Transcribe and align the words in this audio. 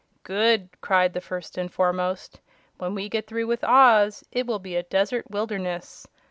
"Good!" 0.23 0.69
cried 0.81 1.13
the 1.13 1.21
First 1.21 1.59
and 1.59 1.71
Foremost. 1.71 2.41
"When 2.79 2.95
we 2.95 3.07
get 3.07 3.27
through 3.27 3.45
with 3.45 3.63
Oz 3.63 4.23
it 4.31 4.47
will 4.47 4.57
be 4.57 4.75
a 4.75 4.81
desert 4.81 5.29
wilderness. 5.29 6.07